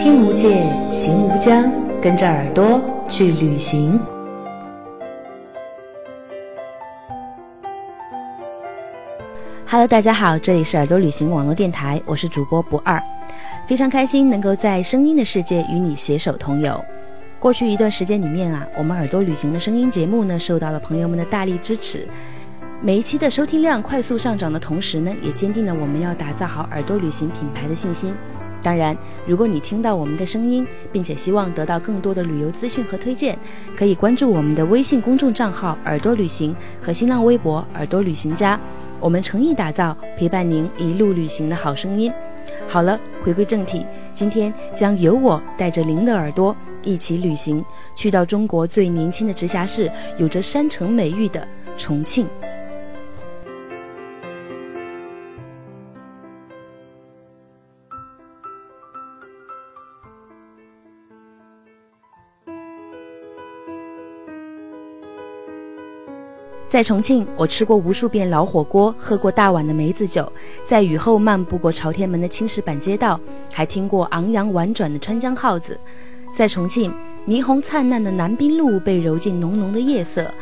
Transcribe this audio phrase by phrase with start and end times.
[0.00, 0.48] 听无界，
[0.92, 4.00] 行无疆，跟着耳朵去旅行。
[9.66, 13.00] Hello，大家好，这里是耳朵旅行网络电台，我是主播不二，
[13.66, 16.82] 非常开心能够在声音的世界与你携手同游。
[17.38, 22.08] 过去一段时间里面啊，我们耳朵旅行的声音节目呢，受到了朋友们的大力支持。
[22.80, 28.12] 每一期的收听量快速上涨的同时呢，也坚定了我们要打造好耳朵旅行品牌的信心。
[28.62, 33.36] 当然，如果你听到我们的声音，并且希望得到更多的旅游资讯和推荐，
[33.76, 38.58] 可以关注我们的微信公众账号“耳朵旅行”和新浪微博“耳朵旅行家”。
[39.00, 42.12] 我们诚意打造陪伴您一路旅行的好声音。
[42.68, 47.64] 好了，回归正题，今天将由我带着您的耳朵一起旅行，
[47.96, 52.28] 去到中国最年轻的直辖市，有着山城美誉的重庆。
[66.72, 70.32] 在重庆，我吃过无数遍老火锅，喝过大碗的梅子酒，
[70.66, 73.20] 在雨后漫步过朝天门的青石板街道，
[73.52, 75.78] 还听过昂扬婉转的川江号子。
[76.34, 76.90] 在重庆，
[77.28, 80.32] 霓虹灿烂的南滨路被揉进浓浓的夜色。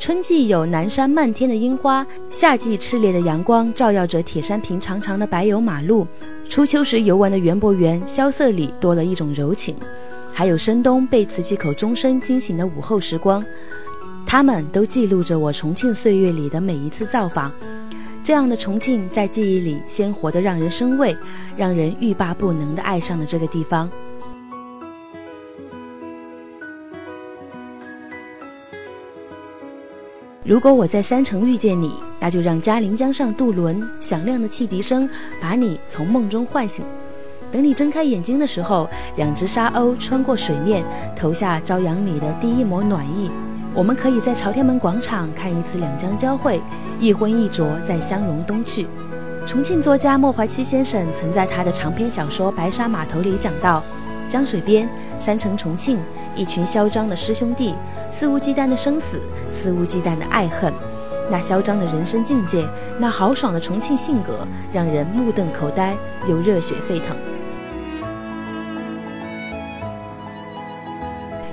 [0.00, 6.04] 春季有南山漫天的樱花，夏季炽烈的阳光照耀着铁山坪长长的柏油马路。
[6.48, 9.76] 初秋时游玩的园博园，萧瑟里多了一种柔情。
[10.32, 13.42] 还有深冬被瓷器口钟声惊醒的午后时光。
[14.26, 17.50] 他们都记录着我重庆岁月里的每一次造访，
[18.24, 21.16] 这样的重庆在记忆里鲜活的让人生畏，
[21.56, 23.88] 让人欲罢不能的爱上了这个地方。
[30.44, 35.08] 如果我在山城遇见你，那就让嘉陵江上渡轮响亮的汽笛声
[35.40, 36.84] 把你从梦中唤醒。
[37.50, 43.30] 等你睁开眼睛的时候，两只沙鸥穿过水面，投下朝阳里的第一抹暖意。
[43.76, 46.62] 我们可以在朝天门广场看一次两江交汇，
[46.98, 48.86] 一荤一浊在相融东去。
[49.46, 53.82] 重庆作家莫怀戚先生曾在他的长篇小说《白沙码头》里讲到：
[54.30, 54.88] 江水边，
[55.18, 55.98] 山城重庆，
[56.34, 57.74] 一群嚣张的师兄弟，
[58.10, 59.20] 肆无忌惮的生死，
[59.50, 60.72] 肆无忌惮的爱恨。
[61.30, 62.66] 那嚣张的人生境界，
[62.98, 65.94] 那豪爽的重庆性格，让人目瞪口呆，
[66.26, 67.14] 又热血沸腾。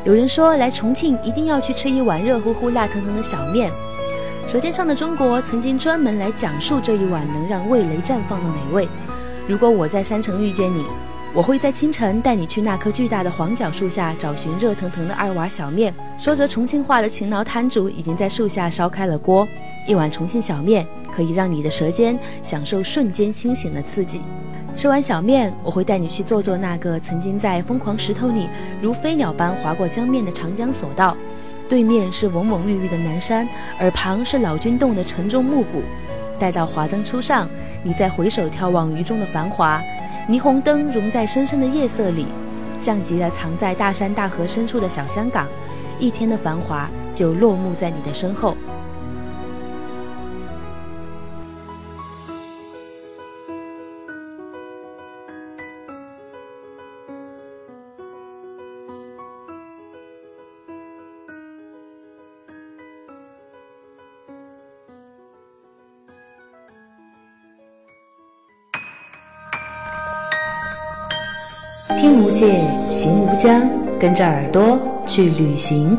[0.06, 3.72] 有人说来重庆一定要去吃一碗热乎乎、辣腾腾的小面。
[4.52, 8.90] 《舌尖上的中国》曾经专门来讲述这一碗能让味蕾绽放的美味。
[9.48, 10.86] 如果我在山城遇见你，
[11.34, 15.94] 我会在清晨带你去那棵巨大的黄角树下找寻热腾腾的二娃小面。
[16.18, 19.48] 说着重庆话的勤劳摊主已经在树下烧开了锅，
[19.88, 20.86] 一碗重庆小面
[21.16, 24.20] 可以让你的舌尖享受瞬间清醒的刺激。
[24.76, 28.50] 吃完小面，我会带你去坐坐那个曾经在疯狂石头里
[28.82, 31.16] 如飞鸟般划过江面的长江索道。
[31.70, 33.48] 对面是蒙蒙郁郁的南山，
[33.80, 35.82] 耳旁是老君洞的沉重暮鼓。
[36.40, 37.48] 待到华灯初上，
[37.84, 39.82] 你再回首眺望鱼中的繁华，
[40.28, 42.26] 霓虹灯融在深深的夜色里，
[42.80, 45.48] 像极了藏在大山大河深处的小香港。
[46.00, 48.58] 一天的繁华就落幕在你的身后。
[72.00, 72.60] 听无界，
[72.90, 73.62] 行无疆，
[74.00, 75.98] 跟着耳朵去旅行。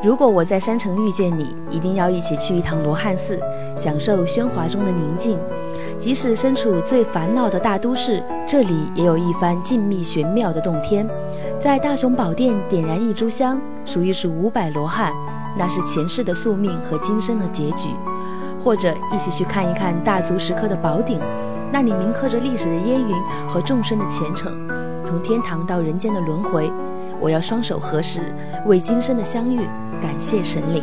[0.00, 3.38] 如果我在山城遇见你，一定要一起去一趟罗汉寺，
[3.76, 5.38] 享受喧哗中的宁静。
[5.98, 11.08] 即使身处最烦恼的大都市，这里也有一番静谧玄妙的洞天。
[11.60, 15.12] 在大雄宝殿点燃一炷香，数一数五百罗汉，
[15.58, 17.88] 那是前世的宿命和今生的结局。
[18.60, 21.20] 或者一起去看一看大足石刻的宝顶，
[21.72, 23.16] 那里铭刻着历史的烟云
[23.48, 24.52] 和众生的虔诚，
[25.04, 26.70] 从天堂到人间的轮回。
[27.20, 28.20] 我要双手合十，
[28.66, 29.60] 为今生的相遇
[30.00, 30.82] 感谢神灵。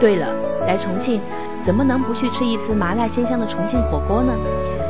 [0.00, 0.26] 对了，
[0.66, 1.20] 来重庆
[1.62, 4.32] 怎么能不去吃一次麻辣鲜香的重庆火锅呢？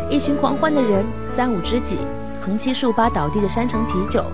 [0.08, 1.98] 一群狂欢的人，三五知己，
[2.40, 4.24] 横七竖八倒地的山城啤酒，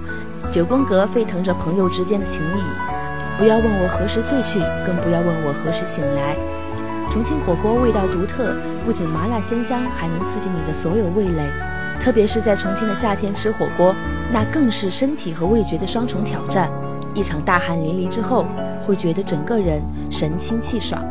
[0.52, 2.62] 九宫格沸腾着朋友之间的情谊。
[3.38, 6.36] 不要问我何时醉去，更不要问我何时醒来。
[7.10, 11.50] 重庆火锅味道独特，不仅麻辣鲜香，还能刺激你的所有味蕾。
[12.00, 13.94] 特别是在重庆的夏天吃火锅，
[14.30, 16.68] 那更是身体和味觉的双重挑战。
[17.14, 18.44] 一场大汗淋漓之后，
[18.86, 21.02] 会觉得整个人神清气爽。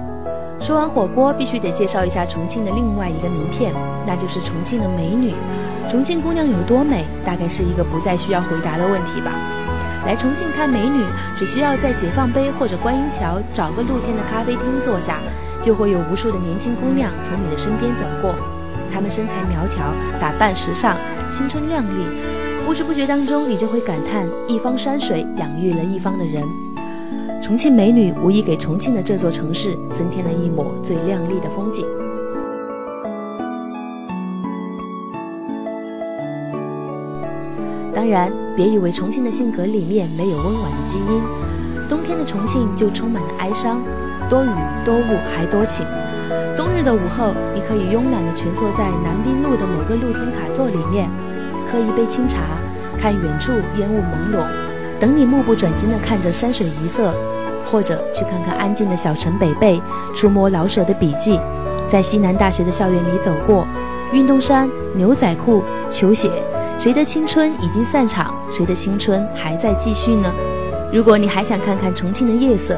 [0.60, 3.74] 说完火锅，必须得介绍一下重庆的另外一个名片，
[4.08, 5.34] 那就是重庆的美女。
[5.90, 9.34] 重庆姑娘有多美，大概是一个不再需要回答的问题吧。
[10.06, 11.04] 来重庆看美女，
[11.36, 15.20] 只需要在解放碑或者观音桥找个露天的咖啡厅坐下，
[15.62, 18.34] 就会有无数的年轻姑娘从你的身边走过。
[18.94, 20.96] 她们身材苗条，打扮时尚，
[21.32, 22.06] 青春靓丽，
[22.66, 26.42] 不知不觉当中，你就会感叹一方山水养育了一方的人。
[27.46, 31.86] 重庆美女无疑给重庆的这座城市增添了一抹最亮丽的风景。
[37.94, 41.22] 当然，别以为重庆的性格里面没有温婉的基因，
[41.88, 43.80] 冬天的重庆就充满了哀伤，
[44.28, 44.50] 多雨
[44.84, 45.86] 多雾还多情。
[46.58, 51.08] 冬日的午后，你可以慵懒地蜷缩在南滨路的某个露天卡座里面，
[51.72, 52.58] 喝一杯清茶，
[52.98, 54.48] 看远处烟雾朦胧，
[55.00, 57.14] 等你目不转睛地看着山水一色，
[57.66, 59.82] 或者去看看安静的小城北碚，
[60.16, 61.40] 触摸老舍的笔记，
[61.90, 63.68] 在西南大学的校园里走过，
[64.14, 66.30] 运动衫、牛仔裤、球鞋。
[66.78, 70.32] 谁的青春已经散场，谁的青春还在继续呢？
[70.92, 72.78] 如果你还想看看重庆的夜色，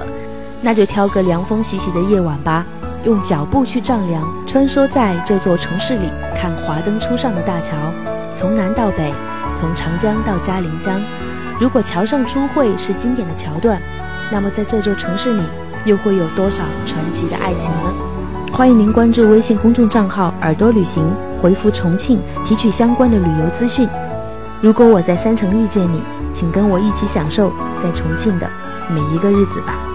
[0.62, 2.66] 那就挑个凉风习习的夜晚吧，
[3.04, 7.76] 用脚步去丈量，穿梭在这座城市里，看华灯初上的大桥，
[8.36, 9.12] 从南到北，
[9.60, 11.02] 从长江到嘉陵江。
[11.60, 13.82] 如果桥上初会是经典的桥段，
[14.32, 15.44] 那么在这座城市里，
[15.86, 17.94] 又会有多少传奇的爱情呢？
[18.52, 21.04] 欢迎您关注微信公众账号“耳朵旅行”。
[21.40, 23.88] 回复重庆，提取相关的旅游资讯。
[24.60, 26.02] 如果我在山城遇见你，
[26.34, 28.50] 请跟我一起享受在重庆的
[28.90, 29.87] 每一个日子吧。